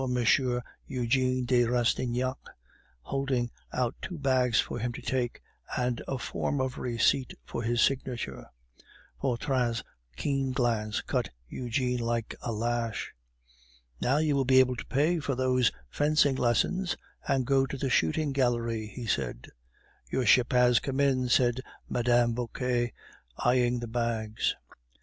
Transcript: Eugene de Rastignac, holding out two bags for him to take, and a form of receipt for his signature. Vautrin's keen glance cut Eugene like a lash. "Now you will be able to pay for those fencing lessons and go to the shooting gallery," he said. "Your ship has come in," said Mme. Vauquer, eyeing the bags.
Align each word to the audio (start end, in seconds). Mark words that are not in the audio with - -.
Eugene 0.87 1.45
de 1.45 1.63
Rastignac, 1.63 2.39
holding 3.03 3.51
out 3.71 3.93
two 4.01 4.17
bags 4.17 4.59
for 4.59 4.79
him 4.79 4.91
to 4.93 4.99
take, 5.03 5.43
and 5.77 6.01
a 6.07 6.17
form 6.17 6.59
of 6.59 6.79
receipt 6.79 7.35
for 7.45 7.61
his 7.61 7.81
signature. 7.83 8.47
Vautrin's 9.21 9.83
keen 10.17 10.53
glance 10.53 11.03
cut 11.03 11.29
Eugene 11.47 11.99
like 11.99 12.33
a 12.41 12.51
lash. 12.51 13.13
"Now 13.99 14.17
you 14.17 14.35
will 14.35 14.43
be 14.43 14.59
able 14.59 14.75
to 14.75 14.85
pay 14.87 15.19
for 15.19 15.35
those 15.35 15.71
fencing 15.87 16.35
lessons 16.35 16.97
and 17.27 17.45
go 17.45 17.67
to 17.67 17.77
the 17.77 17.91
shooting 17.91 18.31
gallery," 18.31 18.87
he 18.87 19.05
said. 19.05 19.49
"Your 20.09 20.25
ship 20.25 20.51
has 20.51 20.79
come 20.79 20.99
in," 20.99 21.29
said 21.29 21.61
Mme. 21.87 22.33
Vauquer, 22.33 22.89
eyeing 23.37 23.79
the 23.79 23.87
bags. 23.87 24.55